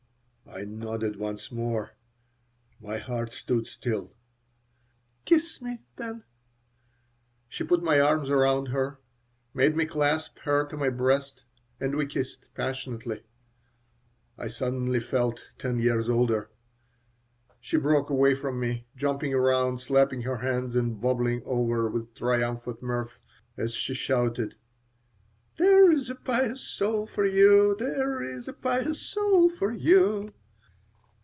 I 0.53 0.65
nodded 0.65 1.15
once 1.15 1.49
more. 1.49 1.93
My 2.81 2.97
heart 2.97 3.31
stood 3.31 3.67
still. 3.67 4.17
"Kiss 5.23 5.61
me, 5.61 5.79
then." 5.95 6.25
She 7.47 7.63
put 7.63 7.81
my 7.81 8.01
arms 8.01 8.29
around 8.29 8.65
her, 8.67 8.99
made 9.53 9.77
me 9.77 9.85
clasp 9.85 10.39
her 10.39 10.67
to 10.67 10.75
my 10.75 10.89
breast, 10.89 11.43
and 11.79 11.95
we 11.95 12.05
kissed, 12.05 12.47
passionately 12.53 13.23
I 14.37 14.49
suddenly 14.49 14.99
felt 14.99 15.41
ten 15.57 15.79
years 15.79 16.09
older 16.09 16.49
She 17.61 17.77
broke 17.77 18.09
away 18.09 18.35
from 18.35 18.59
me, 18.59 18.87
jumping 18.93 19.33
around, 19.33 19.79
slapping 19.79 20.23
her 20.23 20.37
hands 20.37 20.75
and 20.75 20.99
bubbling 20.99 21.43
over 21.45 21.89
with 21.89 22.13
triumphant 22.13 22.83
mirth, 22.83 23.19
as 23.55 23.73
she 23.73 23.93
shouted: 23.93 24.55
"There 25.57 25.89
is 25.93 26.09
a 26.09 26.15
pious 26.15 26.59
soul 26.59 27.07
for 27.07 27.25
you! 27.25 27.73
There 27.79 28.21
is 28.21 28.49
a 28.49 28.53
pious 28.53 28.99
soul 29.01 29.49
for 29.49 29.71
you!" 29.71 30.33